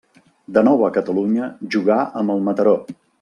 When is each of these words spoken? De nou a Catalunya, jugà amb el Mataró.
De 0.55 0.63
nou 0.67 0.81
a 0.87 0.89
Catalunya, 0.95 1.49
jugà 1.77 1.99
amb 2.23 2.35
el 2.37 2.43
Mataró. 2.49 2.75